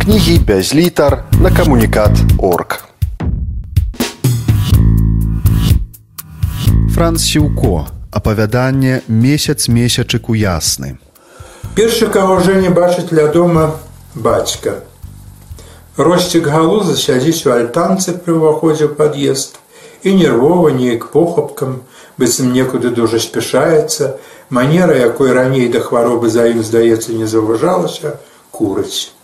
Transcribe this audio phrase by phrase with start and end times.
[0.00, 2.84] кнігі без літар на камунікат орг.
[6.94, 10.96] Франц Сіўко апавяданне месяц месячыку ясны.
[11.76, 13.76] Першы каго Жэня бачыць ля дома
[14.14, 14.80] бацька.
[15.96, 19.60] Росцік галуза сядзіць у альтанцы пры ўваходзе ў пад'езд
[20.02, 21.84] і нервова неяк похапкам,
[22.16, 24.16] быццам некуды дужа спяшаецца,
[24.48, 28.16] манера, якой раней да хваробы за ім здаецца не заўважалася,
[28.50, 29.19] курыць.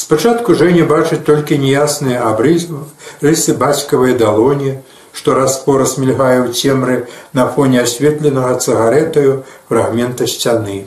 [0.00, 2.78] Спачатку Жэня бачыць толькі неясныя абрызы,
[3.20, 4.78] рысы бацькавай далоні,
[5.12, 6.96] што раз-пораз мільгае ў цемры
[7.36, 10.78] на фоне асветленага цыгаретаю фрагмента сцяны.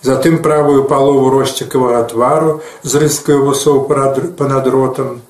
[0.00, 5.20] Затым правую палову росцікавага твару з рыскаю вусоў панад ротам.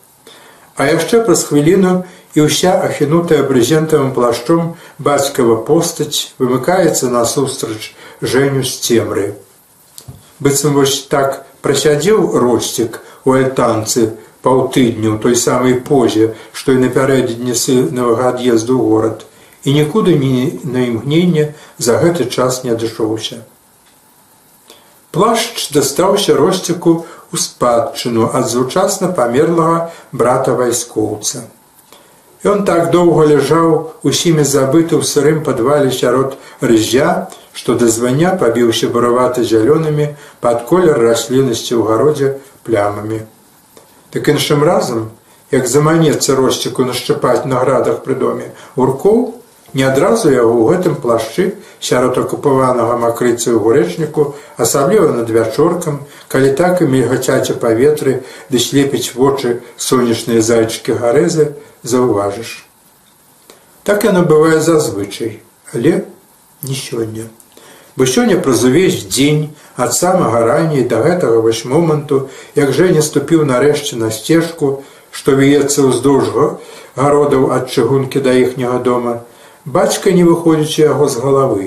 [0.78, 2.06] А яшчэ праз хвіліну
[2.38, 9.26] і ўся ахінутая брызентавым плашчом бацькава постаць вымыкаецца насустрач жэню з цемры.
[10.38, 14.08] Быццам вось так прасядзеў росцік у альтанцы
[14.42, 19.26] паўтыдню ў той самай позе, што і напярэдадні сынавага ад'езду ў горад
[19.64, 23.42] і нікуды ні на імгненне за гэты час не адышоўся.
[25.14, 31.46] Плашч дастаўся росціку ў спадчыну ад звычасна памерлага брата вайскоўца.
[32.42, 38.90] Ён так доўга ляжаў усімі забыты ў сырым падвале сярод рызя, што да звання пабіўся
[38.90, 40.08] буравата зялёнымі
[40.42, 42.28] пад колер расліннасці ў гародзе
[42.66, 43.22] плямамі.
[44.10, 45.14] Так іншым разам,
[45.54, 49.41] як заманецца росціку нашчапаць на градах пры доме уркоў,
[49.74, 56.52] не адразу яго ў гэтым плашчы сярод акупаванага макрыцы ў гурэчніку, асабліва над вячоркам, калі
[56.58, 58.20] так і мільгацяце паветры
[58.52, 62.68] ды слепіць вочы сонечныя зайчыкі гарэзы, заўважыш.
[63.82, 65.42] Так яно бывае зазвычай,
[65.72, 66.04] але
[66.62, 67.26] не сёння.
[67.96, 73.44] Бо сёння праз увесь дзень ад самага раней да гэтага вось моманту, як Жэня ступіў
[73.44, 76.56] нарэшце на сцежку, што віецца ўздоўж
[76.96, 79.24] гародаў ад чыгункі да іхняга дома,
[79.64, 81.66] бацька не выходзіць яго з галавы.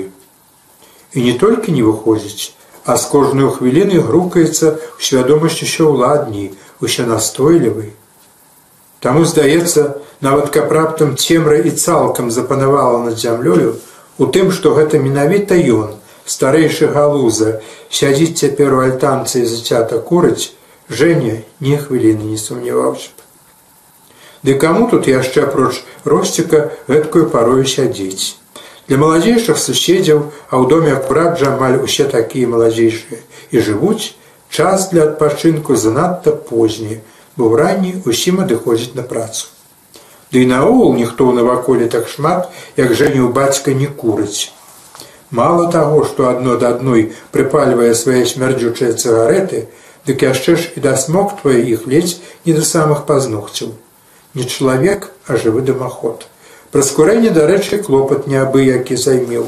[1.12, 2.52] І не толькі не выходзіць,
[2.84, 7.92] а з кожную хвіліны грукаецца ў свядомасць усё ўладней, усе настойлівай.
[9.00, 13.76] Таму здаецца, нават каб раптам цемра і цалкам запанавала над зямлёю,
[14.18, 15.96] у тым, што гэта менавіта ён,
[16.26, 20.52] старэйшы галуза сядзіць цяпер у альтанцы і зацята курыць
[20.90, 23.25] жэня не хвіліны не сумняваўся б
[24.46, 28.38] ды каму тут яшчэ апроч росціка гэткую парою сядзець?
[28.86, 33.18] Для маладзейшых суседзяў а ў доме акурат жа амаль усе такія маладзейшыя.
[33.50, 34.14] І жывуць
[34.50, 37.02] час для адпачынку занадта позні
[37.36, 39.50] бо ў ранні усім адыходзіць на працу.
[40.30, 42.46] Ды і наогул ніхто ў наваколе так шмат
[42.78, 44.54] як жэня ў бацька не курыць.
[45.30, 49.66] Мало таго, што адно да адной прыпальвае свае смярдзючыя цыгареты,
[50.06, 53.74] дык яшчэ ж і дасмоктвае іх ледзь не да самых пазнухцяў.
[54.36, 56.26] Не чалавек, а жывы дымаход.
[56.70, 59.46] Пра скурэнне, дарэчы, клопат неабыякі займеў.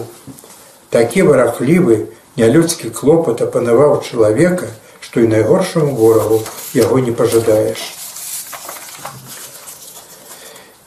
[0.88, 1.97] Такі варахлівы,
[2.41, 4.72] нялюдскі клопат апанаваў чалавека,
[5.04, 6.41] што і найгоршаму ворагу
[6.72, 7.82] яго не пажадаеш.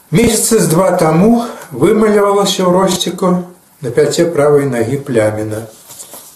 [0.09, 3.29] Месяцы з два таму вымалявалася ў росціку
[3.85, 5.61] на пяце правай нагі пляміна,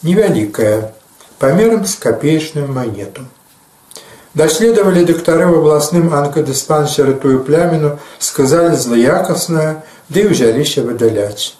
[0.05, 0.93] невялікая,
[1.41, 3.25] памерам з капеечную манету.
[4.35, 11.55] Даследавалі дактары ў абласным анкадыспансеры тую пляміну, сказалі злаякасная, ды ўзяліся выдаляць.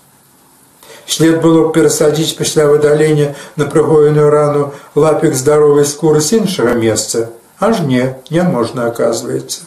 [1.08, 4.66] След было перасадзіць пасля выдалення на прыгоеную рану
[4.96, 7.32] лапік здаровай скуры з іншага месца,
[7.64, 9.64] аж не, не можна аказваецца.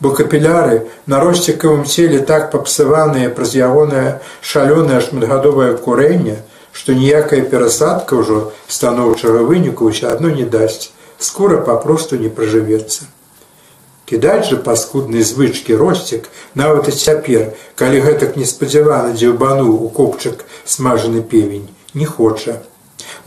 [0.00, 6.36] Бо капіляры на росцікавым целе так папсаваныя праз ягонае шалёнае шматгадовае курэнне,
[6.72, 13.08] што ніякая перасадка ўжо станоўчага выніку ўсё адно не дасць, скора папросту не пражывецца.
[14.10, 16.26] Кідаць жа паскуднай звычкі росцік
[16.58, 22.58] нават і цяпер, калі гэтак неспадзявана дзеўбануў у копчык смажаны певень, не хоча.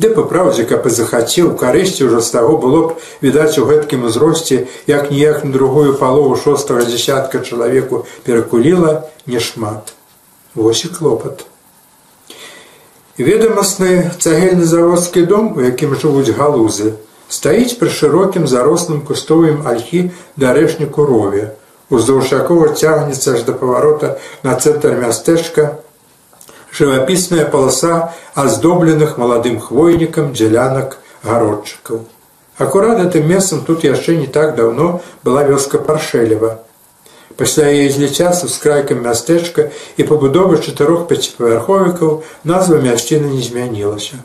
[0.02, 4.04] Ды па праўдзе, каб і захацеў, карысці ўжо з таго было б відаць у гэткім
[4.10, 9.94] узросце, як ніяк на другую палову шостага дзясятка чалавеку перакуліла нешмат.
[10.56, 11.46] Вось і клопат.
[13.18, 16.98] Ведамасны цагельны-заводскі дом, у якім жывуць галузы,
[17.30, 21.54] стаіць пры шырокім зарослым кустовым альхі дарэшніку рове.
[21.90, 25.80] Уздоўж якога цягнецца аж да паварота на цэнтр мястэчка
[26.74, 32.06] жывапісная паласа аздобленых маладым хвойнікам дзялянак гародчыкаў.
[32.58, 36.60] Акурат гэтым месцам тут яшчэ не так даўно была вёска паршэлева.
[37.38, 44.22] Пасля яе зліця з крайкам мястэчка і пабудовы чатырох пяціпавярховікаў назва мясціны не змянілася.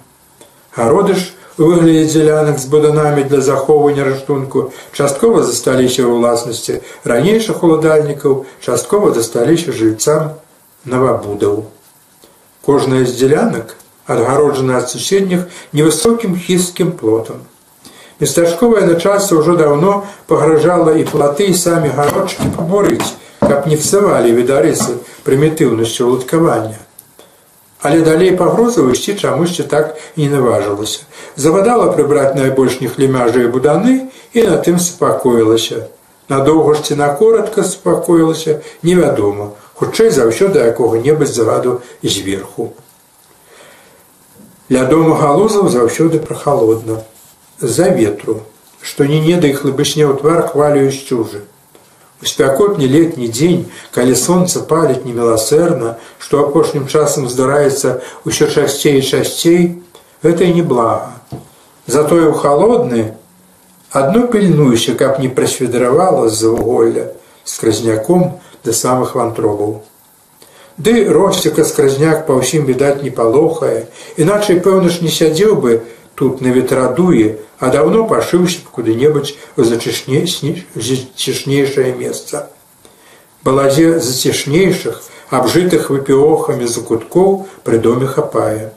[0.76, 7.62] Гароды ж у выглядзе дзялянак з буданамі для захоўвання раштунку часткова засталіся ў ўласнасці ранейшых
[7.66, 10.38] уладальнікаў, часткова засталіся жыўцам
[10.86, 11.66] новабудаў.
[12.62, 13.74] Кожная з дзялянак
[14.06, 17.44] адгароджана ад суседніх невысокім хісткім плотам.
[18.20, 24.98] Местачковае начальство ўжо даўно пагражала і платы і самі гародчыкі пабурыць, каб не псавалі відарысы
[25.26, 26.87] прымітыўнасцю уладкавання.
[27.80, 31.06] Але далей пагрозу ісці чамусьці так і не наважылася.
[31.36, 35.86] Завадала прыбраць найбольш нехлемяжыя буданы і на тым супакоілася.
[36.28, 42.74] Надоўга ж ці на коротка супакоілася, невядома, хутчэй заўсёды якога-небудзь заваду зверху.
[44.68, 47.00] Ля дома галузаў заўсёды прахалодна,
[47.60, 48.42] з-за ветру,
[48.82, 51.46] што не не да іх лыбышне ў твар хвалюю сцюжы.
[52.22, 59.06] У спякотні летні дзень, калі сонца паліць неміласэрна, што апошнім часам здараецца ўсё часцей і
[59.06, 59.78] часцей,
[60.26, 61.14] гэта і не блага.
[61.86, 63.14] Затое ў халодны
[63.94, 69.86] адно пільнуюся, каб не прасведравала з-за вуголля скразняком да самых вантробаў.
[70.78, 73.86] Ды росціка скразняк па ўсім відаць не палохае,
[74.18, 75.82] іначай пэўна ж не сядзеў бы
[76.18, 82.50] тут на ветрадуе, а давно пашыўся б куды-небудзь у зацішнейшае месца.
[83.46, 88.74] Балазе зацішнейшых, абжытых выпіохамі закуткоў пры доме хапае.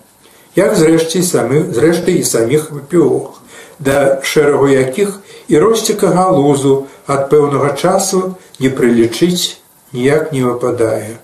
[0.56, 3.42] Як зрэшце самы зрэшты і саміх выпіох,
[3.80, 9.58] да шэрагу якіх і росціка галузу ад пэўнага часу не прылічыць
[9.98, 11.18] ніяк не выпадае.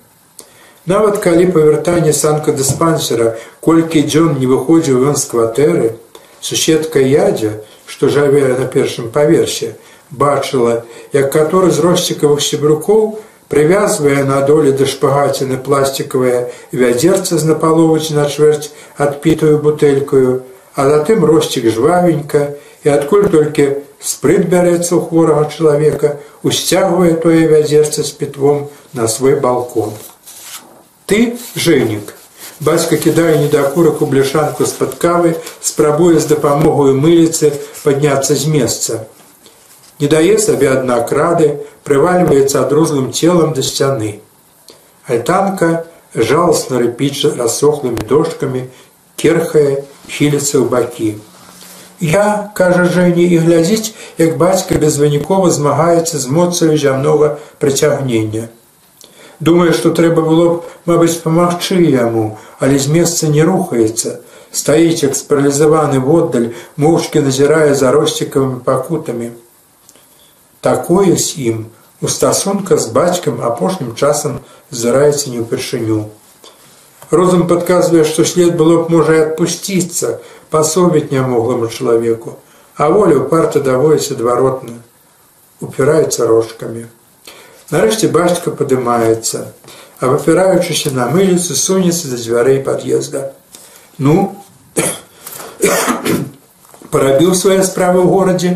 [0.88, 6.00] Нават калі павяртанне санка дыспансера колькі дзён не выходзіў ён з кватэры,
[6.42, 9.76] суседка ядзя, што жаве на першым паверсе,
[10.12, 18.12] бачыла, як каторы з росцікавых сябрукоў прывязвае на долі да шпагаціны пластикавае вядзерца з напаловаць
[18.12, 20.44] на чвэрць адпітую бутэлькаю,
[20.76, 28.04] а затым росцік жвавенька і адкуль толькі спрыт бярэцца ў хворага чалавека, усцягвае тое вядзерца
[28.04, 29.96] з пітвом на свой балкон.
[31.08, 32.14] Ты жэнік,
[32.60, 39.06] Бацька кідае недакурак у бляшанку з-пад кавы, спрабуе з дапамогаю мыліцы падняцца з месца.
[40.02, 44.26] Не дае сабе аднак рады, прывальваецца адрузлым целам да сцяны.
[45.06, 48.66] Альтанка жаласна рыпіча рассохлымі дошкамі,
[49.22, 51.10] керхае, хіліцца ў бакі.
[52.02, 58.50] Я, кажа Жэні і глядзіць, як бацька безвынікова змагаецца з моцаю зямнога прыцягнення.
[59.40, 64.22] Думаю, што трэба было б, мабыць, памагчы яму, але з месца не рухаецца.
[64.52, 69.32] Стаіць як спаралізаваны воддаль, моўчкі назірае за росцікавымі пакутамі.
[70.62, 71.66] Такое з ім
[72.02, 74.42] у стасунка з бацькам апошнім часам
[74.72, 76.10] здараецца не ўпершыню.
[77.12, 80.18] Розум падказвае, што след было б можа адпусціцца,
[80.50, 82.38] пасобіць нямогламу чалавеку,
[82.76, 84.82] а воля ў парта даводіць адваротна,
[85.62, 86.90] упіраецца рожкамі.
[87.68, 89.52] Нарэшце бацька падымаецца,
[90.00, 93.34] а выпіраючыся на мыліцу сунецца за дзвярэй пад'езда.
[93.98, 94.40] Ну
[96.94, 98.52] парабіў свае справы ў горадзе.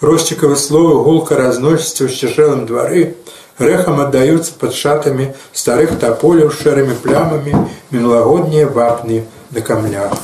[0.00, 3.18] Росцікавы словы гулка разносіцца ў сцяжэлым двары,
[3.58, 10.14] рэхам аддаюцца пад шатамі старых таполяў шэрымі плямамі мінулагоднія вапны на камлях.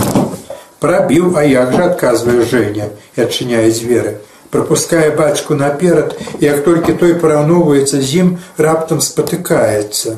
[0.79, 4.21] Прабіў, а як жа адказвае Жэня і адчыняе дзверы
[4.57, 10.17] пропускае бацьку наперад, як толькі той параўноўваецца з ім, раптам спатыкаецца.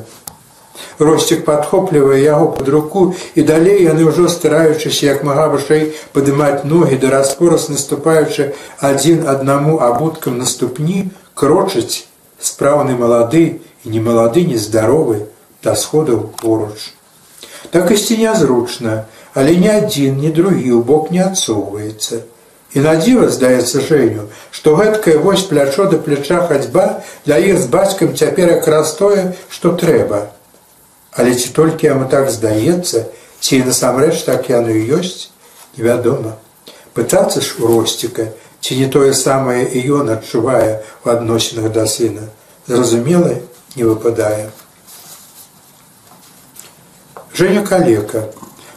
[0.99, 3.01] Росцік падхоплівае яго пад руку
[3.35, 5.83] і далей яны ўжо стараючыся як мага вышэй
[6.15, 8.47] падымаць ногі да распораз наступаючы
[8.91, 11.03] адзін аднаму абуткам на ступні
[11.35, 12.07] крочыць
[12.51, 13.45] спраўны малады
[13.83, 15.21] і не малады нездаровы
[15.63, 16.91] да сходаў поруч.
[17.75, 19.03] Так ісці нязручна,
[19.35, 22.23] але ні адзін, ні другі ў бок не адсоўваецца.
[22.73, 27.65] І на дзіва здаецца жэню, што гэткае вось плячо да пляча хадзьба для іх з
[27.65, 30.29] бацькам цяпер якраз тое, што трэба.
[31.17, 33.09] Але ці толькі яму так здаецца,
[33.39, 35.33] ці насамрэч так яно і ёсць,
[35.77, 36.37] невядома.
[36.93, 38.29] Пытацца ж у росціка,
[38.61, 42.29] ці не тое самае і ён адчувае у адносінах да сына,
[42.67, 43.33] зразумела,
[43.75, 44.51] не выпадае.
[47.33, 48.27] Жэня калека,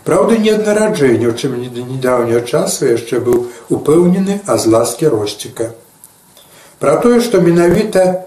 [0.05, 5.71] Праўда, не ад нараджэння, у чым да недаўняго часу яшчэ быў упэўнены аз ласкі росціка.
[6.83, 8.27] Пра тое, што менавіта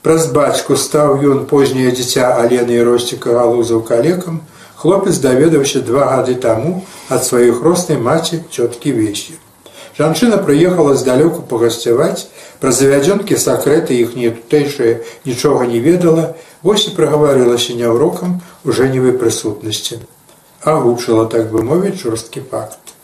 [0.00, 4.40] праз бацьку стаў ён позняе дзіця алены і росціка галузаў калекам,
[4.80, 6.80] хлопец даведаўся два гады таму
[7.12, 9.36] ад сваіх роснай маці цёткі весі.
[9.98, 12.32] Жанчына прыехала здалёку пагасцяваць,
[12.64, 14.94] пра завядзёнкі сакрэты іх не тутэйшае
[15.28, 20.00] нічога не ведала, вось і прагаварылася няўрокам у жэневай прысутнасці
[20.64, 22.96] агучыла так бы мовіць жорсткі факт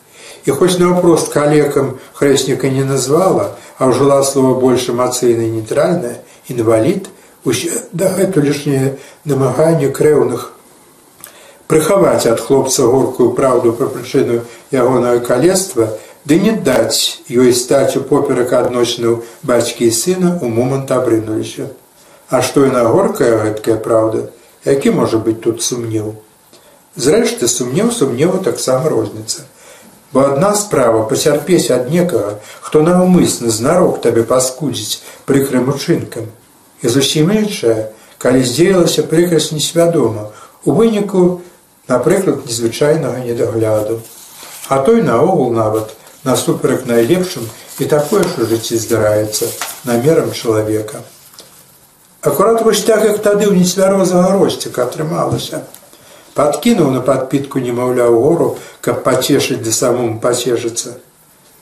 [0.47, 7.09] І хоць наўпрост калекам хрэсніка не назвала, а ўжыла слова больш эмацыйна нейтральнае, інвалід,
[7.91, 8.95] дагэтуль лішняе
[9.27, 10.53] намаганне крэўных
[11.67, 15.87] прыхаваць ад хлопца горкую праўду пра прычыну ягонага калецтва,
[16.25, 21.67] ды не даць ёй стаць у поперак адносіну бацькі і сына ў момант абрынуліся.
[22.31, 24.27] А што яна горкая гэткая праўда,
[24.65, 26.15] які можа быць тут сумнеў?
[26.97, 29.45] Зрэшты сумнеў сумневу таксама розніца.
[30.13, 36.25] Бо адна справа пацярпець ад некага, хто наўмысна знарок табе паскудзіць прыкрым учынкам.
[36.81, 40.31] І зусім іншая, калі здзеялася прыкрасць несвядома,
[40.65, 41.41] у выніку,
[41.87, 44.01] напрыклад, незвычайнага недагляду.
[44.67, 47.45] А той наогул нават насуперак найлепшым
[47.77, 49.45] і такое ж у жыцці здараецца
[49.85, 51.05] намерам чалавека.
[52.21, 55.61] Акурат вось так, як тады ў нецвярозага росціка атрымалася
[56.37, 58.49] подкинуў на падпітку немаўляў гору,
[58.85, 60.97] каб пацешыць ды самому пацешыцца,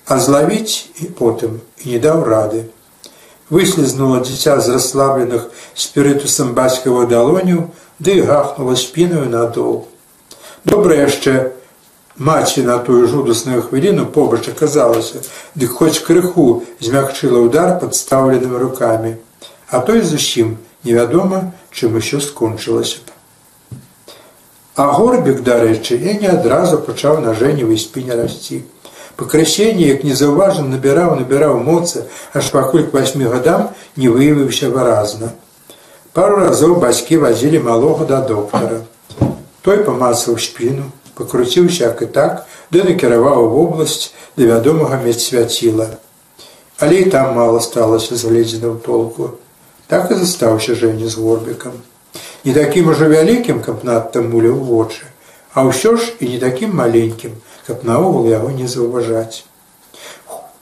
[0.05, 2.65] а злавіць і потым і не даў рады.
[3.49, 9.85] Выслізнула дзіця з расслабленых спірытусам бацькава далоню, ды і гахнула спінаю надол.
[10.65, 11.55] Добра яшчэ
[12.17, 15.23] маці на тую жудасную хвіліну побач аказалася,
[15.55, 19.15] дык хоць крыху змягчыла ўдар падстаўленымі рукамі,
[19.71, 23.14] а той зусім невядома, чым усё скончылася б.
[24.75, 28.57] А горбік, дарэчы, я не адразу пачаў на жэнівай спіне расці.
[29.15, 32.03] Пакрыщенне, як незаўважна набіраў, набіраў моцы,
[32.35, 35.31] аж пакуль к васьмі гадам не выявіўся выразна.
[36.11, 38.83] Пару разоў бацькі вазілі малога да доктара.
[39.63, 45.87] Той памацаў спіну, пакруціўся як і так, ды накіраваў вобласць да вядомага медсвяціла.
[46.83, 49.39] Але і там мала сталася згледзена ў толку.
[49.87, 51.79] Так і застаўся жэнне з горбікам
[52.45, 55.03] не такім ужо вялікім, каб надта муля ў вочы,
[55.57, 57.33] а ўсё ж і не такім маленькім,
[57.65, 59.43] каб наогул яго не заўважаць.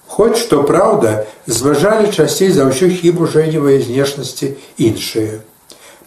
[0.08, 5.42] Хоць што праўда, зважалі часцей за ўсё хібу жэневай знешнасці іншыя.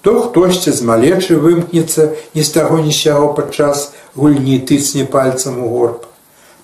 [0.00, 5.68] То хтосьці з малечы вымкнецца ні з таго ні сяго падчас гульні тыцне пальцам у
[5.74, 6.06] горб.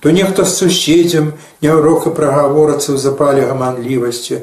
[0.00, 4.40] То нехта з суседзям няўрока прагаворацца ў запале гаманлівасці,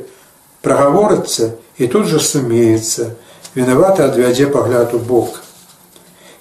[0.62, 3.16] прагаворацца і тут жа сумеецца,
[3.56, 5.42] вінаваты адвядзе пагляд у бок.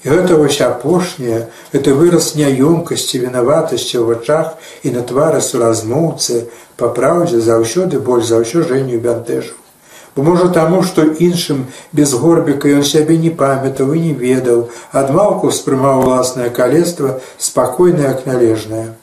[0.05, 4.55] І гэта вось апошняе, это выраз няёмкасці вінаватасці ў вачах
[4.87, 6.47] і на твары суразмоўцы
[6.79, 9.59] па праўдзе заўсёды больш за ўсё жэнню бянтэжу.
[10.15, 15.51] Бо можа таму, што іншым без горбіка ён сябе не памятаў і не ведаў, адмалку
[15.51, 18.95] ўспрымаў уласнае калецтва спакойна як належнае.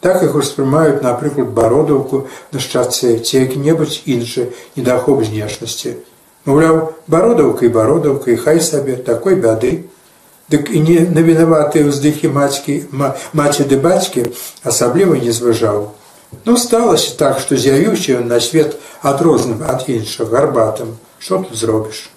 [0.00, 5.98] Так іх успрымаюць, напрыклад, бародаўку на шчаце ці які-небудзь іншы недахоп знешнасці.
[6.48, 9.84] Маўляў, бародаўкай бародаўкай, хай сабе такой бяды.
[10.48, 12.88] Дык і не на вінаватыя ўздыхі мацькі
[13.36, 14.24] маці ды бацькі
[14.64, 15.92] асабліва не зважаў.
[16.48, 22.08] Ну сталася так, што з'явіўся ён на свет адрозным ад іншых гарбатам, што тут зробіш.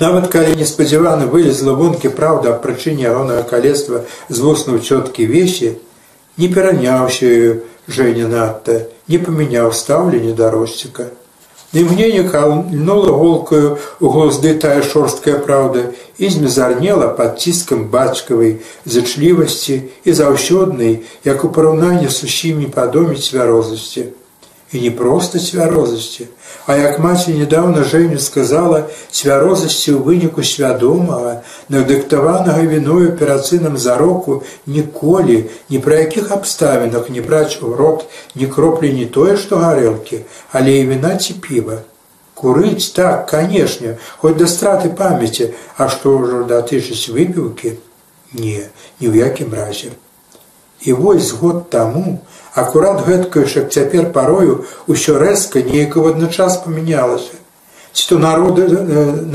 [0.00, 5.76] Нават калі неспадзявана вылезла вонкі праўда аб прычыне ягонага калецтва з вуснуў цёткі весі,
[6.40, 7.52] не пераняўся ёю
[7.90, 11.10] Жэня надта, не памяняў стаўленне да росціка.
[11.72, 20.10] Імгненне калнула голкаю у глузды тая шорсткая праўда і змезарнела пад ціскам бацькавай зачлівасці і
[20.10, 24.10] заўсёднай, як у параўнанні з усімі падоміць цвярозасці
[24.72, 26.26] і не проста цвярозасці,
[26.66, 31.42] а як маці нядаўна жэню сказала цвярозасці ў выніку свядомага,
[31.74, 38.92] надыктаванага віною перацынам зароку ніколі, ні пра якіх абставінах не браць у рот ні кроплі
[38.94, 40.22] не тое, што гарэлкі,
[40.52, 41.82] але і віна ці піва.
[42.34, 47.74] Курыць так, канешне, хоць да страты памяці, а што ўжо датычыць выпіўкі?
[48.32, 48.70] Не,
[49.02, 49.90] ні ў якім разе.
[50.80, 52.20] І вось год таму,
[52.54, 57.40] акурат гэткаю ж як цяпер парою ўсё рэзка неяк адначас памянялася.
[57.92, 58.66] Ці то народа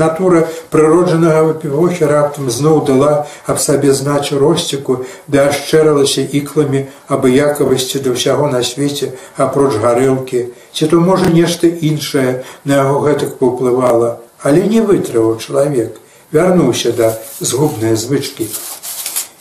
[0.00, 8.16] натура прыроджанага выпівохі раптам зноў дала аб сабе значу росціку да ашчэралася ікламі абыякавасці да
[8.16, 10.56] ўсяго на свеце апроч гарэлкі.
[10.72, 14.24] Ці то можа нешта іншае на яго гэтак паўплывала.
[14.40, 16.00] Але не вытрываў чалавек
[16.32, 18.48] вярнуўся да згубныя звычкі.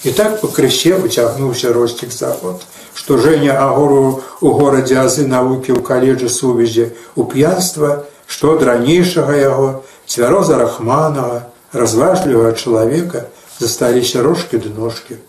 [0.03, 5.83] І так па крысе выцягнуўся росцік заход што Жэня агору у горадзе азы навукі ў
[5.83, 9.67] каледжы сувязі у п'янства, што ад ранейшага яго
[10.07, 13.27] цвяроза рахманага, разважлівага чалавека
[13.59, 15.19] засталіся рожкі ды ножкі.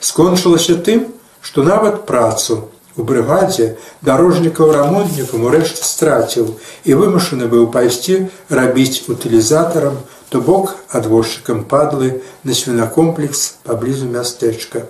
[0.00, 1.10] Скончылася тым,
[1.42, 6.54] што нават працу у брыгадзе дарожнікаў рамонтнікам урэшце страціў
[6.84, 9.98] і вымушаны быў пайсці рабіць утылізатарам,
[10.30, 14.86] то бок адвозчыкам падлы на свінакомплекс паблізу мястэчка.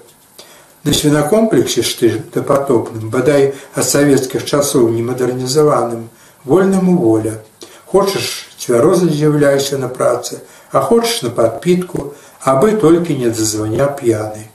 [0.86, 6.04] На свінакомплексе ж ты дапатопным, бадай ад савецкіх часоў немадэрнізаваным,
[6.46, 7.42] вольнаму воля.
[7.90, 10.38] Хочаш цвяроза з'яўляйся на працы,
[10.70, 14.46] а хочаш на падпітку, абы толькі не зазваня п'яны.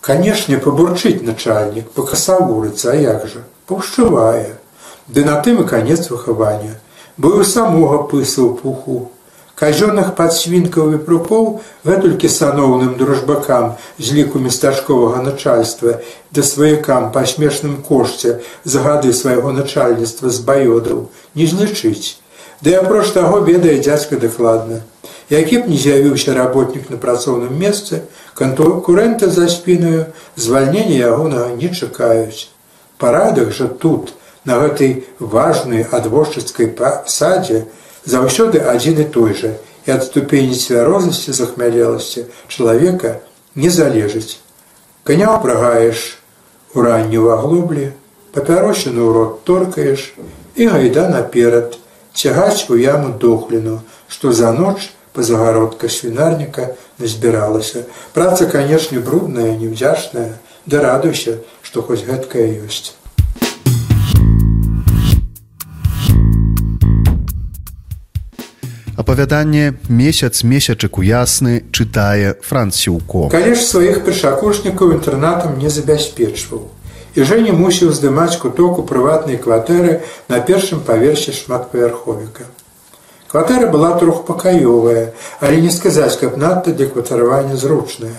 [0.00, 4.56] Канешне, пабурчыць начальнік, пакасавурыцца, а як жа, паўшчывае.
[5.04, 6.80] Ды на тым і канец выхавання.
[7.20, 9.12] Быў самога пысаў пуху,
[9.60, 11.48] Казённых падсвінкаў і прукоў
[11.84, 15.98] гэтулькі саноўным дружбакам з ліку местачковага начальства
[16.32, 21.02] да сваякам па смешным кошце за гады свайго начальніцтва з баёдаў
[21.36, 22.16] не злічыць.
[22.64, 24.80] Ды апроч таго ведае дзядзька дакладна.
[25.28, 28.00] Які б не з'явіўся работнік на працоўным месцы,
[28.40, 32.48] канкурэнты за спінаю звальнення ягонага не чакаюць.
[32.96, 36.72] Парадак жа тут, на гэтай важнай адвожчыцкай
[37.06, 37.68] садзе,
[38.06, 39.52] заўсёды адзін і той жа
[39.86, 43.20] і ад ступені цвярозасці захмялеласці чалавека
[43.54, 44.38] не залежыць.
[45.04, 46.20] Каня ўпрагаеш
[46.74, 47.92] у раннюю аглоблі
[48.36, 50.12] папярочыну ў рот торкаеш
[50.56, 51.76] і гайда наперад
[52.14, 57.84] цягаць у яму дохліну што за ноч па загародка свінарніка назбіралася.
[58.14, 62.99] Праца канешне брудная невдзячная да радуйся што хоць гэткая ёсць
[69.10, 73.26] Апавяданне месяц месячыку ясны чытае францюко.
[73.32, 76.70] Калі ж сваіх першакурснікаў інтэрнатам не забяспечваў.
[77.18, 79.98] І жа не мусіў здымаць куток у прыватнай кватэры
[80.30, 82.46] на першым паверсе шматпавярховіка.
[83.26, 88.14] Кватэра была трохпакаёвая, але не сказаць, каб надта для кватаравання зручная.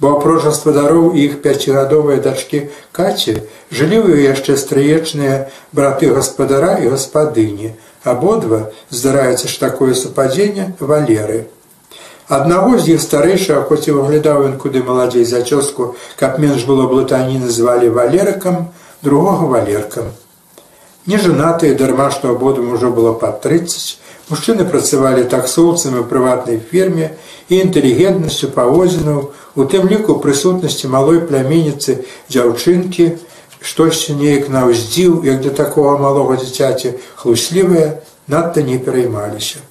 [0.00, 6.96] Бо апроч гаспадароў і іх пяцігадовыя дачкі каці жылі ў яшчэ стрыечныя браты гаспадара і
[6.96, 11.48] гаспадыні, Абодва здараецца ж такое супадзенне валеры.
[12.28, 16.88] Аднаго з іх старэйшага, хоць і выглядаў ён куды маладзей за цёску, каб менш было
[16.88, 20.12] блытані называлі валерыкам, другога валеркам.
[21.06, 23.98] Нежанатыя дарма, што абодвум ужо было пад 30,
[24.32, 27.12] мужчыны працавалі таксоўцамі ў прыватнай фірме
[27.52, 33.20] і інтэлігентнасцю павозінаў, у тым ліку прысутнасці малой пляменніцы дзяўчынкі,
[33.64, 37.94] штосьці неяк наўздзіў, як для такого малога дзіцяці хлуслівыя
[38.28, 39.64] надта не пераймаліся.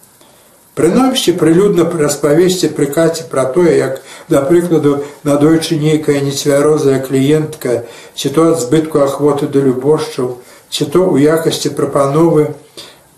[0.73, 4.01] Прынамсі прылюдна распавесці прыкаці пра тое, як,
[4.34, 7.86] да прыкладу, надойчы нейкая нецвярозая кліентка,
[8.17, 10.38] ці то ад збытку ахвоты да любошчаў,
[10.73, 12.49] ці то ў якасці прапановы,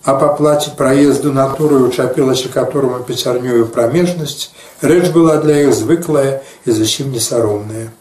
[0.03, 4.51] а па плаце праезду натуры учапілася каторому пецярнёю прамежнасць,
[4.83, 7.95] рэч была для іх звыклая і зусім несаромная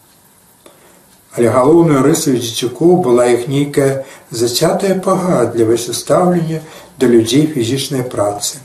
[1.37, 6.61] але галоўнай рысаю дзецюкоў была іх нейкая зацятая пагадлівасць стаўлення
[6.99, 8.63] да людзей фізічнай працы.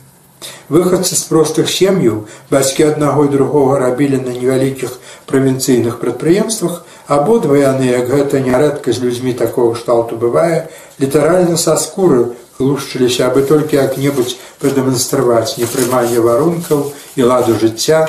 [0.70, 4.94] Выхадцы з простых сем'яў бацькі аднаго і другога рабілі на невялікіх
[5.26, 10.70] правінцыйных прадпрыемствах, абодва яны, як гэта нярэдка з людзьмі такого шталту бывае,
[11.02, 18.06] літаральна са скуры лушчыліся, абы толькі як-небудзь прадэманстраваць непрыманне варункаў і ладу жыцця,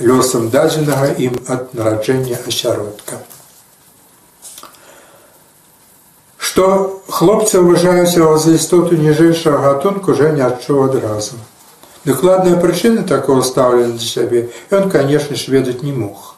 [0.00, 3.16] лёсам дадзенага ім ад нараджэння асяродка.
[6.36, 11.40] Што хлопцы ўважаюць яго за істоту ніжэйшага гатунку уже не адчуў адразу.
[12.04, 16.36] Дакладная прычына такого стаўлення для сябе ён, канешне ж ведаць не мог.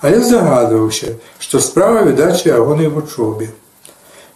[0.00, 3.52] Але загадваўся, што справа відаць ягонай вучобе.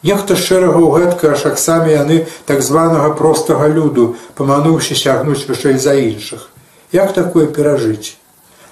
[0.04, 6.48] Нехта шэрагаў гэтка аж аксамі яны так званага простага люду, памануўшы сягнуць вышэй за іншых.
[6.92, 8.19] Як такое перажыць?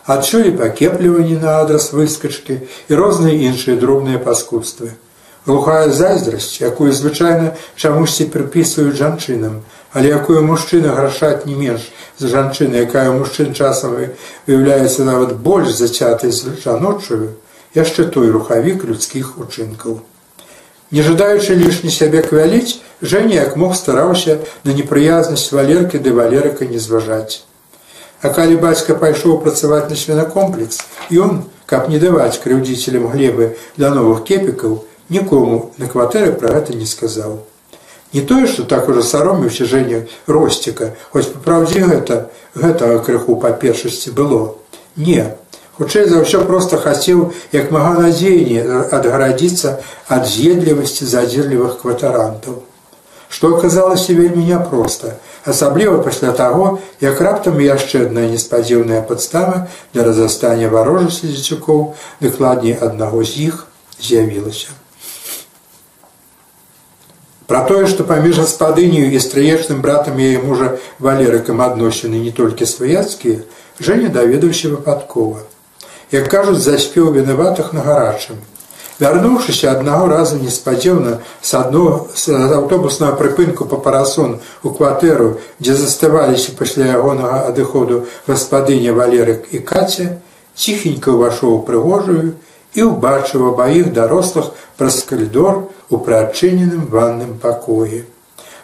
[0.08, 4.96] Адчулі пакепліванні на адрас выскачкі і розныя іншыя дробныя паскудствы.
[5.44, 9.60] Глухая зайздрасць, якую звычайна чамусьці прыпісваюць жанчынам,
[9.92, 13.96] але якую мужчына грашаць не менш за жанчыны, якая мужчын часам
[14.48, 16.32] выяўляецца нават больш зацятай
[16.64, 17.36] жаночую,
[17.76, 20.00] яшчэ той рухавік людскіх учынкаў.
[20.90, 26.80] Не жадаючы лішні сябе квяліць, Жэня як мог стараўся на непрыязнасць валеркі ды валерыка не
[26.82, 27.44] зважаць.
[28.22, 30.82] А калі бацька пайшоў працаваць на свінакомплекс,
[31.14, 36.86] ён, каб не даваць крыўдзіцелям глебы для новых кепікаў, нікому на кватэры пра гэта не
[36.86, 37.38] сказаў.
[38.12, 42.16] Не тое, што так ужо сароміўся жэння росціка, хоць па праўдзе гэта
[42.56, 44.56] гэтага крыху па першасці было.
[44.96, 45.34] Не.
[45.78, 48.64] Хутчэй за ўсё проста хацеў як мага надзеянне
[48.98, 49.78] адгарадзіцца
[50.08, 52.64] ад з'едлівасці задзірлівых кватарантаў.
[53.28, 60.68] Што аказалася вельмі няпроста, асабліва пасля таго, як раптам яшчэ адна неспадзіўная падстава для разастання
[60.68, 63.66] варожасці дзецюкоў, дакладней аднаго з іх
[64.00, 64.74] з'явілася.
[67.48, 73.44] Пра тое, што паміж гаспадыню і стрыечным братам яе мужа валерыкам адносіны не толькі сваяцкія,
[73.78, 75.46] Жэня даведаўся выпадкова.
[76.10, 78.36] як кажуць, заспеў вінаватых на гарачым.
[78.98, 84.32] Вярнуўшыся аднаго разу неспадзеўна з адно з аўтобуснага прыпынку па парасон
[84.66, 85.28] у кватэру,
[85.62, 90.18] дзе заставаліся пасля ягонага адыходу гаспадыня валерык і каця,
[90.58, 92.34] ціхенька ўвайшоў у прыгожую
[92.74, 98.02] і ўбачыў абаіх дарослых праз калідор у прыадчыненым ванным пакоі.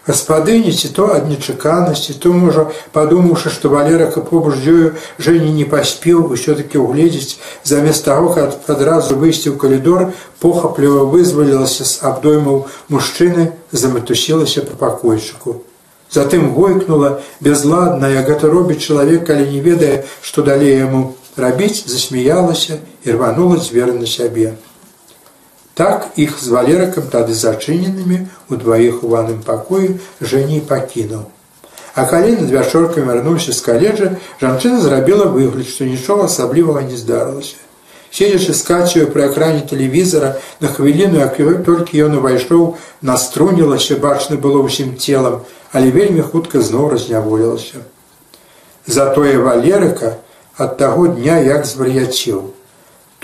[0.07, 6.29] Гаспадыні ці то ад нечаканасці, то можа, падумаўшы, што валерака побач ёю жэні не паспеў
[6.37, 10.13] усё-таки угледзець, замест таго, каб адразу выйсці ў калідор,
[10.45, 15.65] похапліва вызвалілася з абдоймаў мужчыны, заматусілася па пакойчыку.
[16.13, 22.77] Затым войкнула безладна, як гэта робіць чалавек, калі не ведае, што далей яму рабіць, засмяялася
[23.09, 24.53] і рванула дзверы на сябе.
[25.75, 31.27] Так іх з валеракам тады зачыненымі у дваіх у ванным пакоі жэней пакінуў.
[31.95, 37.59] А калі над вячоркам вярнуўся з каледжа, жанчына зрабіла выгляд, што нічога асаблівага не здарылася.
[38.15, 44.63] Седзячы з кацію пры экране тэлевізара на хвіліну, як толькі ён увайшоў, наструнілася, бачна было
[44.63, 45.43] ўсім целам,
[45.75, 47.83] але вельмі хутка зноў разняволілася.
[48.87, 50.19] Затое валерыка
[50.55, 52.54] ад таго дня як звар'яціў.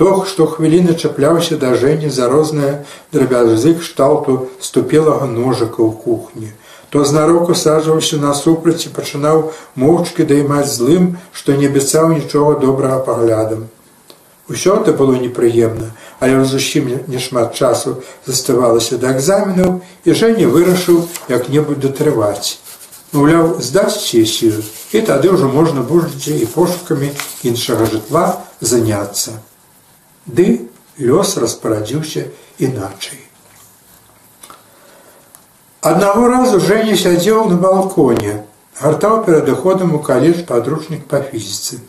[0.00, 2.76] Тог, што хвіліны чапляўся да жэні за розныя
[3.12, 4.36] драбязы кшталту
[4.66, 6.48] ступелага ножыка ў кухні.
[6.88, 9.42] То знароку саджваўся насупраць і пачынаў
[9.82, 13.66] моўчкі даймаць злым, што не абяцаў нічога добрага паглядам.
[14.48, 21.84] Усё это было непрыемна, але зусім нешмат часу заставалася да экзаменаў і жэня вырашыў як-небудзь
[21.84, 22.56] датрываць.
[23.12, 24.64] Маўляў, здаць сесію,
[24.96, 27.12] і тады ўжо можна будзе і пошукамі
[27.44, 28.26] іншага жытла
[28.64, 29.36] заняцца
[30.36, 30.46] ды
[30.98, 32.26] лёс распарадзіўся
[32.58, 33.20] іначай.
[35.80, 38.44] Аднаго разу Жэня сядзеў на балконе,
[38.80, 41.80] гартаў перад ыходам у каледж падручнік па фізіцы.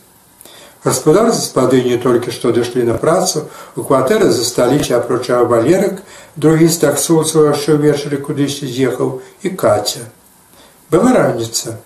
[0.84, 3.44] Гаспадар з спадыні толькі што дышлі на працу,
[3.76, 6.02] у кватэры засталіся апрача валерак,
[6.36, 10.08] другі з таксоўцаў яшчэ ўвечары кудысьці з'ехаў і каця.
[10.90, 11.78] Была раніца.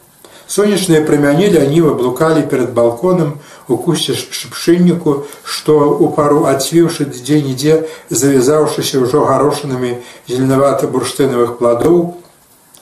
[0.47, 9.03] Сонечныя прамяні ляніва блукалі перад балконам у кусце шыпшынніку, што у пару адцвіўшы дзе-нідзе, завязаўшыся
[9.03, 9.99] ўжо гарошанымі
[10.31, 12.15] зеленавата-бурштынавых пладоў,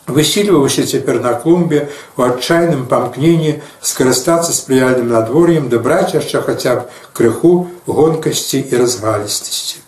[0.06, 6.80] высільваўся цяпер на клумбе у адчайным памкненні скарыстацца спрыяльным надвор'ем дабраць яшчэ хаця б
[7.16, 9.80] крыху гонкасці і разгалістасці.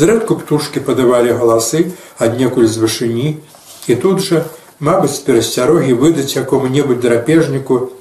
[0.00, 3.36] Зрэдку птушкі падавалі галасы аднекуль з вышыні,
[3.84, 4.48] і тут жа,
[4.82, 7.94] мабыць, з перасцярогі выдаць якому-небудзь драпежніку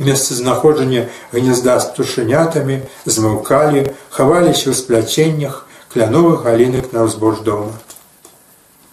[0.00, 7.70] месцазнаходжання гнязда з птушынятамі, змаўкалі, хаваліся ў спляценнях кляновых галінак на ўзбож дома.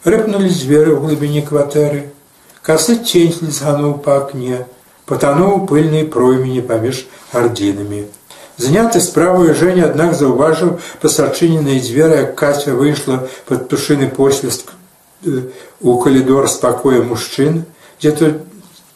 [0.06, 2.06] Рыпнулі дзверы ў глыбіні кватэры,
[2.62, 4.68] касы цень згануў па акне,
[5.10, 8.06] патануў пыльнай проймені паміж гардзінамі.
[8.58, 14.74] Заняты справаю Жэня, аднак заўважыў пасачыненыя дзверы, як каця выйшла пад птушыны посвістк
[15.82, 17.64] у калідор спакоя мужчын,
[18.02, 18.26] дзе то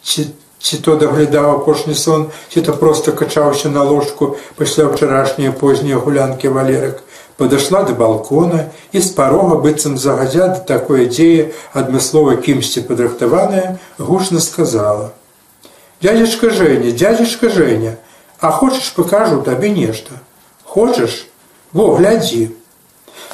[0.02, 5.98] ці, ці то даглядаў апошні сон, ці то проста качаўся на ложку пасля ўчарашнія познія
[5.98, 7.02] гулянкі валерак,
[7.36, 14.40] падышла да балкона і з парога быццам загадзя да такое дзея адмыслова кімсьці падрыхтаваная, гучна
[14.40, 15.12] сказала:
[16.02, 17.98] «Дядзечка Жэня, дядзечка Жэня,
[18.38, 20.18] а хочаш пакажу табе нешта.
[20.64, 21.26] Хочаш,
[21.72, 22.50] во глядзі,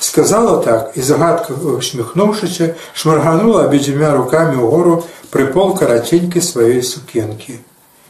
[0.00, 7.58] сказала так і загадка усміхнуўшыся шмарганула абедзвюмя руками ўгору прыпол караценькай сваёй сукенкі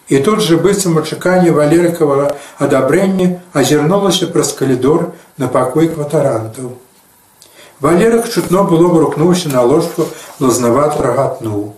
[0.08, 6.76] і тут же быццам ачаканне валерыкавага адабрэння азірнулася праз калідор на пакой кватарантаў
[7.80, 10.08] валерак чутно было брукнуўся на ложку
[10.40, 11.74] лазнават рагатнуў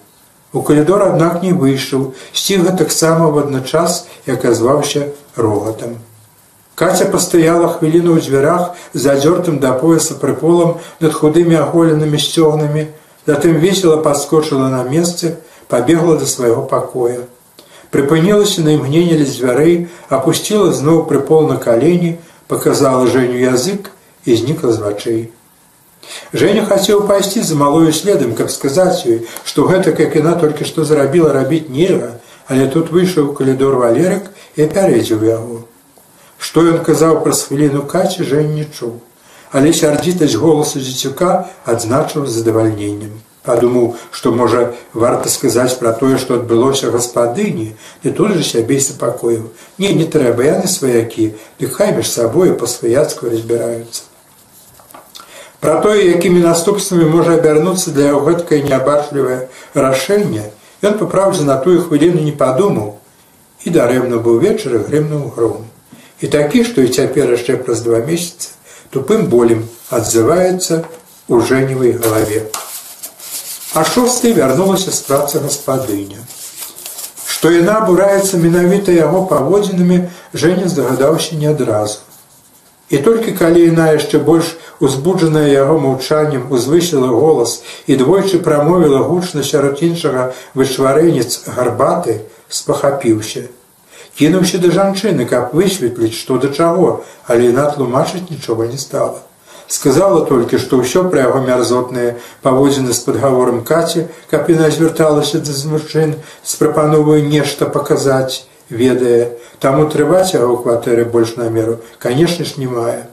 [0.53, 5.99] у калідор аднак не выйшаў сціга таксама в адначас і аказваўся рогатам
[6.81, 12.85] Каця пастаяла хвіліну ў дзвярах за адзёртым да пояса прыполам над худымі аголенымі сцёгнамі,
[13.29, 15.37] затым весела падскочыла на месцы,
[15.69, 17.29] пабегла да свайго пакоя.
[17.93, 19.75] Прыпынілася на імгненне ля дзвярэй,
[20.09, 22.17] апусціла зноў прыпол на калені,
[22.49, 23.93] показала Жэню язык
[24.25, 25.23] і знікла з вачэй.
[26.33, 30.89] Жэня хацеў пайсці за малою следам, каб сказаць ёй, што гэта як яна толькі што
[30.89, 32.17] зрабіла рабіць нельга,
[32.49, 35.61] але тут выйшаў калідор валерак і апярэдзіў яго.
[36.41, 38.95] Што ён казаў праз хвіліну каці жэн не чуў,
[39.53, 41.33] але сярдзітасць голасу дзіцюка
[41.73, 43.19] адзначыў задавальненнем.
[43.45, 44.63] Падумаў, што можа
[45.03, 47.67] варта сказаць пра тое, што адбылося гаспадыні,
[48.05, 49.49] і тут жа сябе супакоіў.
[49.81, 51.27] Не, не трэба, яны сваякі,
[51.61, 54.09] ды хай між сабою па-сваяцку разбіраюцца.
[55.61, 59.41] Пра тое, якімі наступствамі можа абярнуцца для яго гэткае неабачлівае
[59.77, 60.49] рашэнне,
[60.85, 62.97] ён папраўдзе на тую хвіліну не падумаў
[63.65, 65.70] і дарэмна быў вечар і грымнуў гром
[66.21, 68.57] і такі, што і цяпер яшчэ праз два месяцы
[68.91, 70.85] тупым болем адзываецца
[71.29, 72.47] у жэневай галаве.
[73.75, 76.19] А шосты вярнулася з працы гаспадыня.
[77.27, 81.99] Што яна абураецца менавіта яго паводзінамі, Жэня здагадаўся не адразу.
[82.91, 84.51] І толькі калі яна яшчэ больш
[84.83, 93.47] узбуджаная яго маўчаннем узвысіла голас і двойчы прамовіла гучна сярод іншага вышварэнец гарбаты, спахапіўся.
[94.21, 96.89] Кінуўся да жанчыны, каб высветліць, што да чаго,
[97.25, 99.23] але яна тлумачыць нічога не стала.
[99.77, 105.55] Сказала толькі, што ўсё пра яго мярзотныя паводзіны з падгаворам каці, каб яна звярталася да
[105.73, 106.13] мужчын
[106.45, 113.09] з прапановаю нешта паказаць, ведае, таму трываць яго кватэры больш намеру, канешне ж не мае.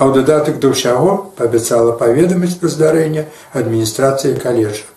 [0.00, 4.88] А ў дадатак да ўсяго паабяцала паведаміць пра здарэнне адміністрацыі каледжа.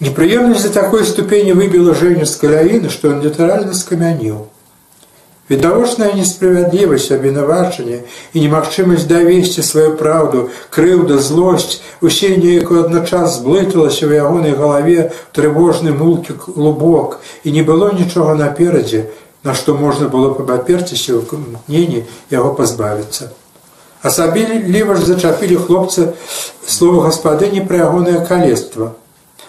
[0.00, 4.46] Непрыемнасць за такой ступені выбіла Жэню з каляіны, што ён літаральна скамяніў.
[5.50, 7.98] Відавочная несправядлівасць абвінавачання
[8.32, 15.90] і немагчымасць давесці сваю праўду, крыўда, злосць, усе неяку адначас зблыталася ў ягонай галаве трывожны
[15.90, 19.10] мулкі клубок і не было нічога наперадзе,
[19.42, 21.26] на што можна было пабаперціся ў
[21.66, 23.32] кнені яго пазбавіцца.
[24.06, 26.14] Асабіліва ж зачапілі хлопца
[26.62, 28.94] слова гаспадыні пра ягонае калецтва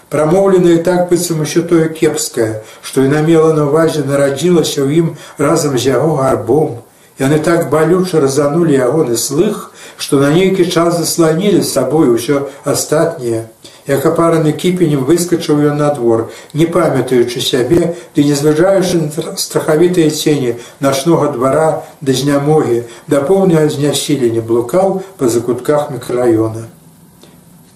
[0.10, 5.78] прамоўленае так быццам усё тое кепскае, што яна мела на ўвазе нарадзілася ў ім разам
[5.78, 6.82] з яго гарбом.
[7.19, 13.48] Яны так балюча разанулі ягоны слых, што на нейкі час засланілі з сабой усё астатняе.
[13.89, 20.13] Як апараны кіпенем выскачыў ён на двор, не памятаючы сябе, ды не зважаючы на страхавітыя
[20.13, 26.69] цені начнога двара да знямогі, да поўнага знясілення блукаў па закутках мікрараёна.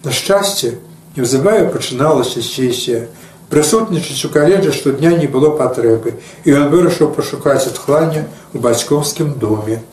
[0.04, 0.78] На шчасце,
[1.13, 3.06] Неўзабаве пачыналася сесія.
[3.54, 9.84] Прысутнічаць у каледжа штодня не было патрэбы, і ён вырашыў пашукаць адхлання ў бацькоўскім доме.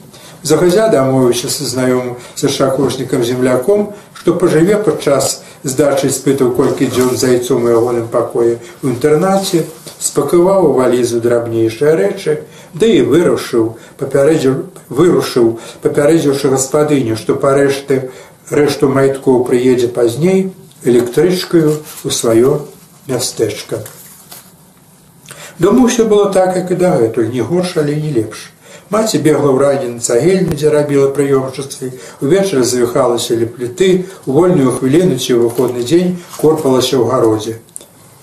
[0.43, 7.69] Загазя дамовіўся са знаёмым са шакошнікам земляком, што пажыве падчас здачы спытаў колькі дзён зайцом
[7.69, 9.69] у ягоным пакоі ў інтэрнаце,
[10.01, 13.77] спакаваў у валізу драбнейшыя рэчы, ды і вырушыў,
[14.89, 15.53] вырушыў,
[15.85, 18.09] папярэдзіўшы гаспадыню, што парэшты
[18.49, 20.49] рэшту майткоў прыедзе пазней,
[20.85, 22.67] электрычкаю у сваё
[23.07, 23.85] мястэчка.
[25.59, 28.49] Дома ўсё было так, як і дагэтуль, не горш, але не лепш.
[28.91, 34.73] Маці бегла ў рані на цагельню, дзе рабіла прыёмчыцтвы, увечары завіхалася ля пліты, у вольную
[34.73, 37.61] хвіліну ці выходны дзень корпалася ў гародзе.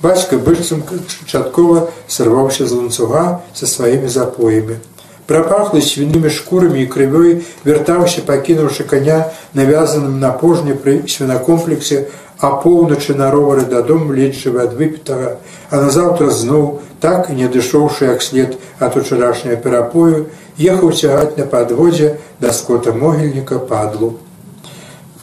[0.01, 0.83] Бацька быццам
[1.25, 4.81] чаткова сырваўся з ланцуга са сваімі запоямі.
[5.27, 12.07] Прапахлы свінымі шкурамі і крывёй вяртаўся, пакінуўшы каня навязаным на пожні пры свінакомплексе
[12.39, 15.37] а поўначы на ровары дадому ледчывы ад выпітага,
[15.69, 20.27] а назаўтра зноў, так і не дышоўшы як след ад учарашняга перапою,
[20.59, 24.17] ехаў цягаць на падводзе да скота могільніка падлу.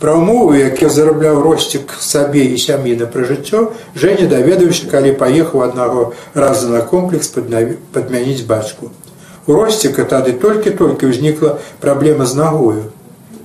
[0.03, 6.13] Пра ўмовы, які зарабляў росцік сабе і сям'і на прыжыццё, Жэня даведаўся, калі паехаў аднаго
[6.35, 8.91] раза на комплекс падмяніць бацьку.
[9.47, 12.91] У росціка тады толькі-толькі ўзнікла праблема з нагою.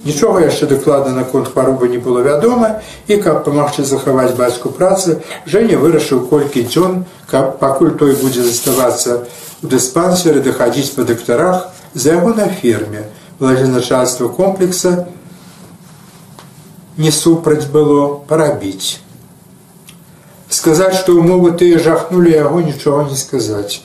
[0.05, 5.75] Нічога яшчэ дакладна наконт хваробы не было вядома і каб памагчы захаваць бацьку працы, Жэня
[5.77, 9.27] вырашыў колькі дзён, каб пакуль той будзе заставацца
[9.63, 13.09] у дыспансеры дахадзіць па дактарах за яго на ферме.
[13.39, 15.07] Владзеначальства комплекса
[16.97, 18.99] не супраць было парабіць.
[20.49, 23.83] Сказаць, што ўмовы тыя жахнулі яго нічога не сказаць.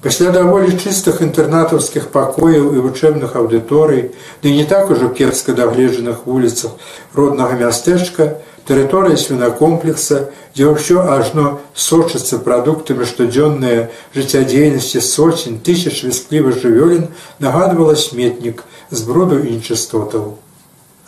[0.00, 6.72] Пасля даволі чыстых інтэрнатаўскіх пакояў і вучэбных аўдыторый, ды не так ужо кепска дагледжаных вуліцах
[7.12, 17.12] роднага мястэчка, тэрыторыя свінакомплекса, дзе ўсё ажно сочыцца прадуктамі штодзённыя жыццядзейнасці соцень тысяч вісклівых жывёлін
[17.36, 20.40] нагадвала сметнік з бруду і нечыстотаў.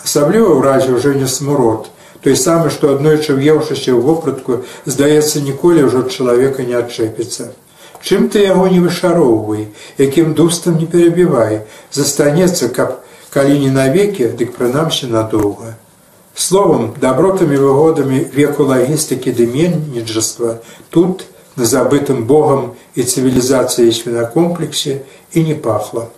[0.05, 1.89] Асабліва ўразе ўжо не смурод,
[2.21, 7.57] той самы, што аднойчы ўеўшыся ў вопратку, здаецца, ніколі ўжо чалавека не адчэпіцца.
[8.03, 11.63] Чым ты яго не вышароўвай, якім дустам не перабівай,
[11.95, 12.99] застанецца, каб
[13.31, 15.77] калі не навекі, дык прынамсі надоўга.
[16.35, 20.59] Словам, дабротамі выгодамі веку лагістыкі дыменніджаства
[20.91, 26.09] тут, на забытым Богам і цывілізацыяй свінакомплексе і не пахла.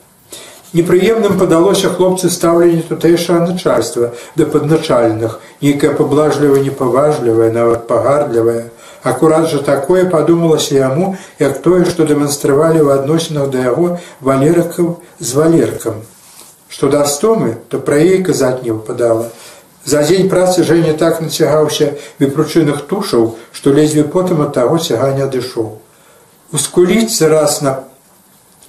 [0.75, 8.71] Непрыемным падалося хлопцы стаўленне тутэйшае начальства да падначальных, нейкае паблажлівае непаважлівае, нават пагардлівае,
[9.05, 15.35] Акурат жа такое падумалася яму, як тое, што дэманстравалі ў адносінах да яго валерыкаў з
[15.37, 16.01] валеркам.
[16.73, 19.29] Што да стомы, то пра ей казаць не выпадала.
[19.85, 25.21] За дзень працы Жэня так нацягаўся выпручыных тушаў, што лезве потым ад таго цяга не
[25.29, 25.77] адышоў.
[26.57, 27.85] Ускуліцца раз на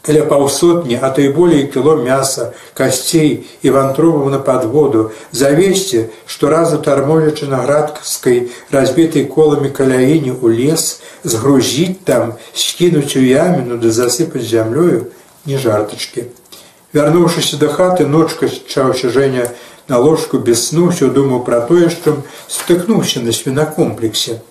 [0.05, 6.49] каля паўсотні, а то і болей кіло мяса, касцей і вантробаў на падводу, завесці, што
[6.49, 13.89] разу тармолячы на градкаскай, разбітай коламі каляіне ў лес, згрузіць там, скінуць у яміну ды
[13.89, 15.09] засыпаць зямлёю
[15.45, 16.29] не жартачкі.
[16.93, 19.49] Вярнуўшыся да хаты, ночка чаўся Женя
[19.87, 24.41] на ложку без сну, ўсё думаў пра тое, што стыкнуўся на свінакомплексе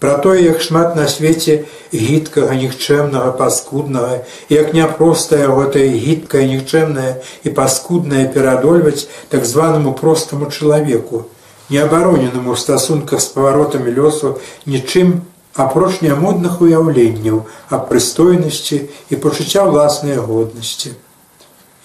[0.00, 7.20] пра тое, як шмат на свеце гідкага, нікчэмнага, паскуднага, як няпроста яго тае гідкае, нікчэмнае
[7.44, 11.28] і паскуднае перадольваць так званаму простаму чалавеку,
[11.68, 15.20] неабароненаму ў стасунках з паваротамі лёсу нічым
[15.54, 18.82] апроч нямодных уяўленняў аб прыстойнасці
[19.12, 20.96] і пачуцця ўласнай годнасці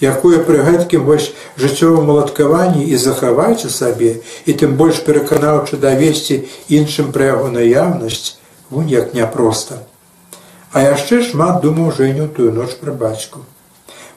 [0.01, 6.43] якое пры гэткім вось жыццёвым уладкаванні і захаваць у сабе і тым больш пераканаўчы давесці
[6.67, 8.37] іншым пра яго наяўнасць
[8.69, 9.81] вунь як няпроста.
[10.71, 13.45] А яшчэ шмат думаў жэню тую ноч пра бацьку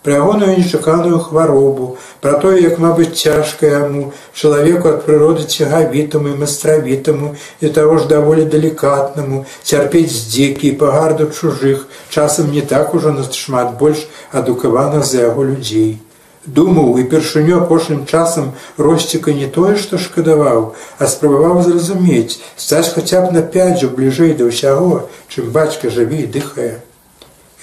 [0.02, 6.38] пра ягоную нечаканую хваробу, пра тое, як, мабыць, цяжка яму, чалавеку ад прыроды цягавітаму і
[6.38, 13.12] мастравітаму і таго ж даволі далікатнаму, цярпець здзекі і пагарду чужых, часам не так ужо
[13.12, 15.98] нашмат больш адукаваных за яго людзей.
[16.46, 23.20] Думаў і першыню апошнім часам росціка не тое, што шкадаваў, а спрабаваў зразумець, стаць хаця
[23.26, 26.87] б на пяцьжу бліжэй да ўсяго, чым бацька жыве і дыхае.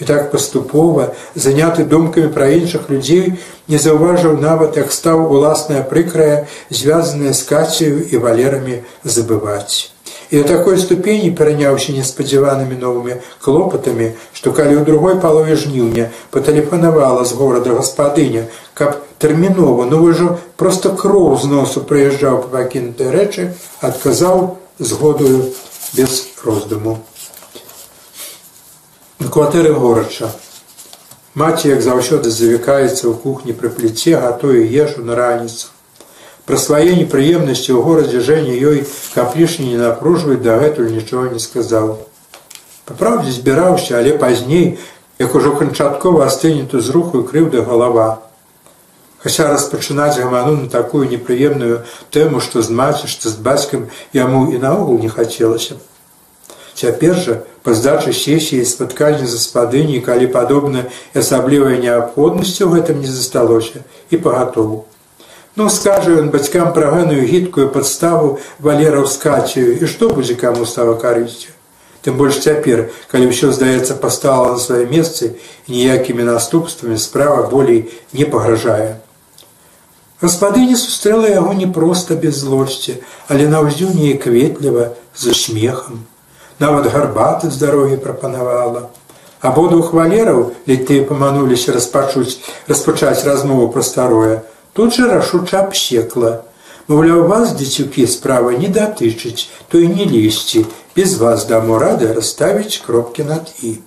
[0.01, 3.39] І так паступова, заняты думкамі пра іншых людзей,
[3.71, 9.95] не заўважыў нават, як стаў уласная прыкрая, звязаная з кацію і валерамі забываць.
[10.31, 17.23] І да такой ступені пераняўся неспадзяванымі новымі клопатамі, што калі ў другой палове жніўня патэлефанавала
[17.23, 23.15] з горада гаспадыня, каб тэрмінова, ну вы жа проста кроў з носу прыязджаў па пакінутай
[23.15, 25.55] рэчы, адказаў згодую
[25.95, 26.99] без роздуму
[29.25, 30.29] на кватэры горача.
[31.33, 35.73] Маці, як заўсёды завікаецца ў кухні пры пліце, гатуе ежу на раніцу.
[36.45, 38.85] Пра свае непрыемнасці ў горадзе Жэня ёй
[39.17, 42.05] каб лішні не напружваць дагэтуль нічога не сказаў.
[42.85, 44.77] Папраўдзе збіраўся, але пазней,
[45.17, 48.21] як ужо канчаткова астыне ту з руху крыўда галава.
[49.25, 51.81] Хаця распачынаць гаману на такую непрыемную
[52.13, 55.81] тэму, што з маці, што з бацькам яму і наогул не хацелася.
[56.75, 57.33] Цяпер жа
[57.63, 60.81] па здачы сесіі спаткання гаспадыні, калі падобна
[61.15, 64.83] асаблівая неабходнасць у гэтым не засталося і пагатову.
[65.55, 70.99] Ну скажа ён бацькам пра гэную гідкую падставу валераў скацію і што будзе каму става
[70.99, 71.55] карысцю.
[72.03, 75.29] Тым больш цяпер, калі ўсё здаецца пастала на свае месцы
[75.71, 78.99] ніякімі наступствамі справа болей не пагражае.
[80.19, 82.99] Гаспадыня сустрэла яго не проста без злосці,
[83.31, 86.03] але наўздзю неяк ветліва за смехам
[86.59, 88.89] нават гарбаты з дарогі прапанавала.
[89.41, 96.41] Абодвух валераў, тыя памануліся распачуць распачаць размову пра старое, тут жа рашуча абсекла.
[96.87, 100.65] Маўляў вас, дзецюкі справа не датычыць, то і не лезці,
[100.95, 103.77] без вас даму рады расставіць кропкі над і.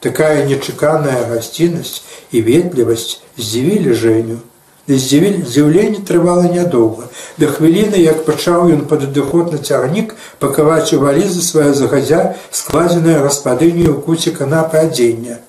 [0.00, 4.38] Такая нечаканая гасціннасць і ветлівасць здзівілі жэню.
[4.86, 7.08] Здзіўленне трывала нядоўга.
[7.42, 13.18] Да хвіліны, як пачаў ён пад адыход на цягнік пакаваць у валізы свая загадзя складзеная
[13.26, 15.42] гаспадыню ў куце канапы адзення.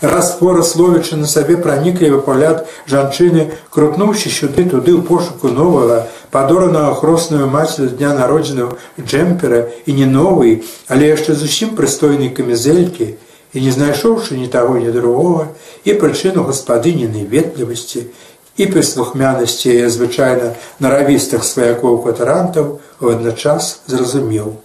[0.00, 6.94] Раз пора словічы на сабе праніклівы пагляд жанчыны, крутнуўшы сюды туды ў пошуку новага, падоранага
[6.96, 13.12] хросную маці дня народзіну джэмпера і не новый, але яшчэ зусім прыстойнай камізелькі,
[13.52, 15.52] і не знайшоўшы ні таго, ні другога,
[15.84, 18.08] і прычыну гаспадыніны ветлівасці,
[18.60, 20.52] і прыслухмянасці яе звычайна
[20.84, 24.60] наравістых сваякоў кватарантаў адначас зразумеў.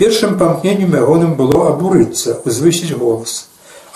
[0.00, 3.46] Першым памкненнем ягоным было абурыцца, узвысіць голас.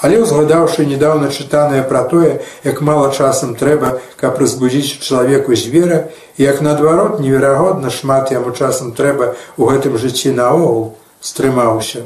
[0.05, 6.61] Але ўзгадаўшы недаўна чытанае пра тое, як мала часам трэба, каб разбудзіць чалавеку звера, як
[6.61, 10.93] наадварот неверагодна шмат яму часам трэба ў гэтым жыцці наогул
[11.25, 12.05] стрымаўся.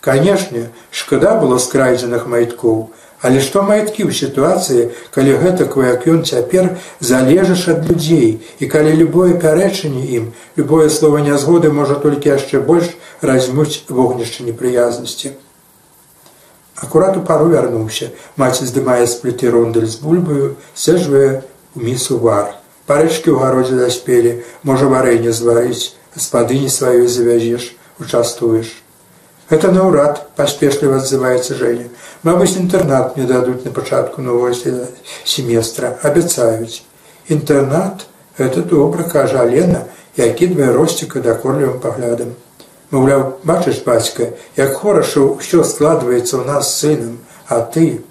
[0.00, 6.80] Канешне, шкада было скрайдзеных майткоў, Але што маяткі ў сітуацыі, калі гэтак як ён цяпер
[7.04, 12.88] залежыш ад людзей і калі любое пярэчанне ім, любое слова нязгоды можа толькі яшчэ больш
[13.20, 15.36] разьмуць вогнішча непрыязнасці.
[16.80, 18.08] Акурат у пару вярнуўся,
[18.40, 21.44] маці здымае з пліты рондаль з бульбаю, сэжвае
[21.76, 22.56] у місу вар.
[22.88, 28.80] Парэчкі ў гародзе даспелі, можа варэнне зварыць, гаспадыні сваёй завязеш, участвуеш.
[29.50, 31.90] Это наўрад паспешліва адзываецца Жэня.
[32.22, 34.52] Мабыць, інтэрнат мне дадуць на пачатку нового
[35.24, 36.82] семестра, абяцаюць.
[37.28, 38.06] Інтэрнат
[38.36, 39.84] это добра, кажа Алена,
[40.16, 42.34] і акідвае росціка дакорлівым паглядам.
[42.90, 47.16] Маўляў, бачыш бацька, як хораша ўсё складваецца ў нас сынам,
[47.48, 48.02] а ты.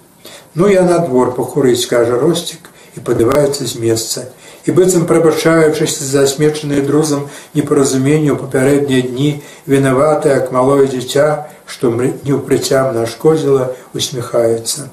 [0.54, 4.26] Ну я на двор пакурыць, кажа росцік і падываецца з месца.
[4.66, 9.30] І быццам прабачаючыся за асмечаныя друзам непаразуменню папярэднія дні
[9.66, 14.90] вінаватае, як малое дзіця, што неўпрыцям нашкодзіла, усміхаецца.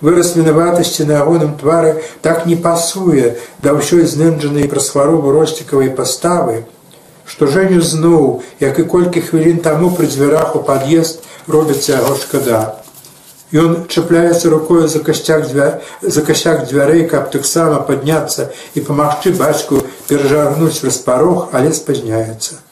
[0.00, 1.92] Выраз вінаватасці на ягоным твары
[2.22, 6.64] так не пасуе да ўсёй знэнджанай праз хваробу росцікавай паставы,
[7.28, 12.60] што жэню зноў, як і колькі хвілін таму пры дзвярах у пад'езд робіцца яго шкада.
[13.52, 15.80] Ён чапляецца рукою за касцяк дзвя...
[16.02, 22.67] за касяк дзвярэй, каб таксама падняцца і памагчы бацьку перажарнуць распарог, але спазняецца.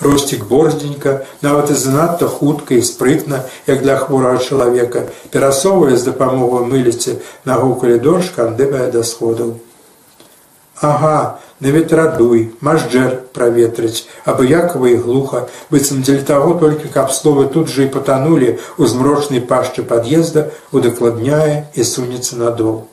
[0.00, 6.64] Росцік борздзенька, нават і занадта хутка і спрытна, як для хворага чалавека, перасоўвае з дапамогай
[6.64, 9.60] мыліцы нагу калідор шкандыбае да сходаў.
[10.80, 17.68] Ага, на ветрадуй, мажджэр праветрыць, абыякава і глуха, быццам дзеля таго толькі каб словы тут
[17.68, 22.88] жа і патанулі ў змрочнай пашчы пад'езда, удакладняе і сунецца надол.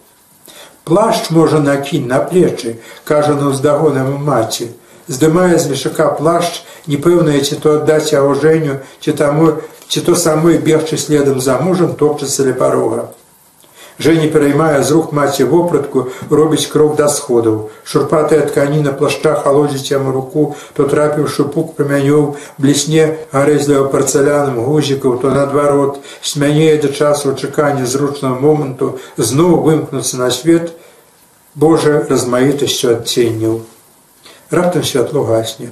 [0.83, 2.75] Плашч можа накінь на плечы,
[3.07, 4.67] кажа на ўздагонаму маці,
[5.07, 9.53] здымае з мешака плашч, непэўнае ці то аддаць жэню, ці таму,
[9.87, 13.09] ці то самой бегчы следам за мужам топчацца ля парога.
[13.99, 17.71] Жэня пераймае з рук маці вопратку, робіць крок да сходаў.
[17.83, 25.33] Шурпатая тканіна плашча халодзіць яму руку, то трапіўшы пук прамянёў, блісне гарэзліва парцаляным гузікаў, то
[25.33, 30.77] наадварот, смянее да часу чакання зручнага моманту, зноў вымкнуцца на свет,
[31.55, 33.65] Божа размаітасцю адценняў.
[34.49, 35.69] Раптам святло гасне.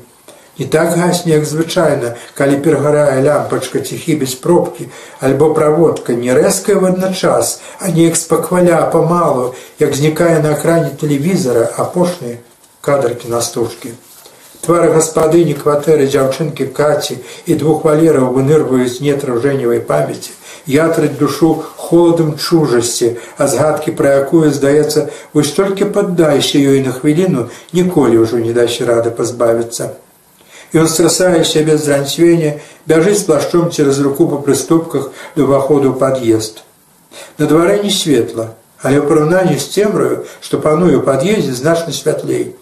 [0.57, 4.87] Не так гасне, як звычайна, калі перагарае лямпачка ці хібіць пробкі,
[5.19, 11.67] альбо праводка не рэзкая в адначас, а неяк спакваля памалу, як знікае на экране тэлевізара
[11.75, 12.39] апошнія
[12.81, 13.91] кадркі на стужкі.
[14.63, 20.31] Твары гаспадыні кватэры дзяўчынкі каці і двух валераў вынырваюць нетра жэневай памяці,
[20.67, 27.47] ятраць душу холадам чужасці, а згадкі пра якую здаецца, вось толькі паддайся ёй на хвіліну,
[27.73, 29.93] ніколі ўжо не дасі рада пазбавіцца.
[30.73, 32.51] Ён страсае сябе з ранцвення,
[32.89, 36.65] бяжыць плашчом цераз руку па прыступках да ўваходу ў пад'езд.
[37.37, 42.57] На дварэ не светла, але ў параўнанні з цемраю, што пануе ў пад'ездзе значна святлей.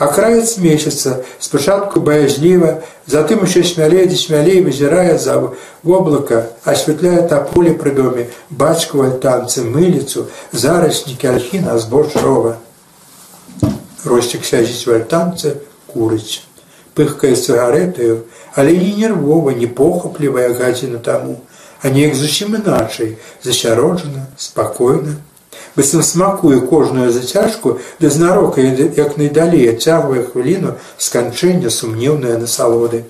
[0.00, 5.34] А краец месяца спачатку баязліва, затым усё смялей ды смялей вызірае за
[5.82, 12.56] воблака, асвятляе таполе пры доме, бацьку альтанцы, мыліцу, зараснікі альхіна збоч рова.
[14.08, 16.48] Росцік сядзіць у альтанцы, курыць
[16.96, 18.24] пыхкае цыгаретаю,
[18.56, 21.40] але не нервова, не похаплівая гадзіна таму,
[21.84, 25.20] а неяк зусім іначай, засяроджана, спакойна.
[25.76, 33.04] Быццам смакуе кожную зацяжку, ды знарока, як найдалей адцягвае хвіліну сканчэння сумнеўныя насалоды.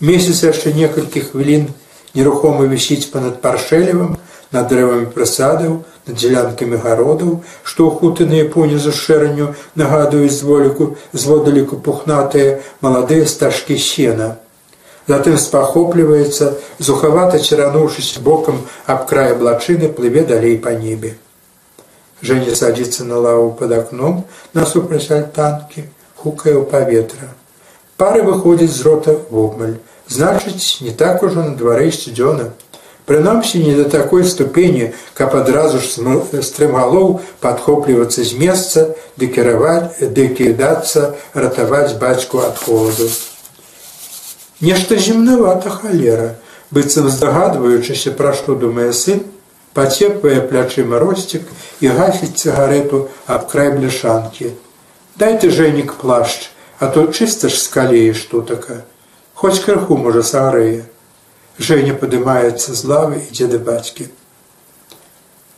[0.00, 1.68] Месяц яшчэ некалькі хвілін
[2.14, 4.16] нерухома вісіць панад паршэлевым,
[4.52, 12.62] над дрэвамі прысадаў, над дзялянкамі гародаў, што ў хутаныя понізу шэранню нагадаюць зволіку зводаліку пухнатыя
[12.80, 14.36] маладыя стажкі сена.
[15.06, 21.14] Затым спахопліваецца, зухавата церануўшыся бокам аб крае блачыны плыве далей па небе.
[22.22, 24.24] Жэня садзіцца на лаву пад акном
[24.56, 25.84] насупраць альтанкі,
[26.16, 27.34] хукае ў паветра.
[28.00, 29.76] Пары выходзіць з рота вобмаль,
[30.08, 32.52] значыць, не так ужо на дварэ сцюдзёна.
[33.06, 40.26] Прынамсі не да такой ступені, каб адразу ж стрымгалоў падхоплівацца з месца, ды кіраваць, ды
[40.34, 43.06] кідацца, ратаваць бацьку ад холаду.
[44.60, 46.34] Нешта зімнавата халера,
[46.72, 49.22] быццам здагадваючыся, пра што думае сын,
[49.76, 51.44] пацепвае плячыма росцік
[51.84, 54.56] і гасіць цыгарету аб край бляшанкі.
[55.20, 56.48] Дай ты жэнік плашч,
[56.80, 58.84] а то чыста ж скалееш тутака.
[59.36, 60.88] Хоць крыху можа сагрэе.
[61.58, 64.08] Женя падымаецца з лавы ідзе да бацькі.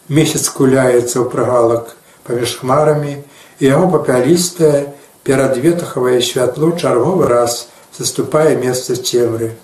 [0.08, 1.94] Месяц куляецца ў прагалак
[2.26, 3.18] паміж хмарамі,
[3.58, 9.54] і яго папялістае перадветахавае святло чарговы раз заступае месца цемры.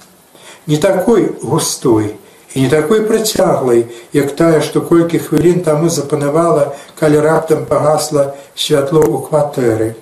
[0.66, 2.16] Не такой густой
[2.55, 9.02] і не такой працяглай, як тая, што колькі хвілін таму запанавала, калі раптам пагасла святло
[9.02, 9.94] ў кватэры.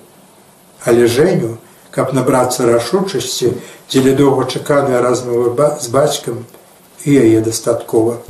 [0.85, 1.57] Але Жэню,
[1.91, 3.57] каб набрацца рашучасці,
[3.89, 6.45] дзеля доўгачаканыя размовы з бацькам
[7.05, 8.21] і яе дастаткова.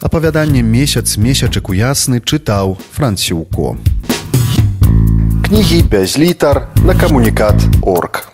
[0.00, 3.76] Апавяданне месяц месячык у ясны чытаў францюко.
[5.46, 8.29] Кнігі без літар на камунікат орг.